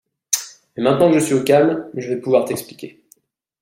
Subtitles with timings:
[0.75, 3.03] Mais maintenant que je suis au calme, je vais pouvoir t’expliquer.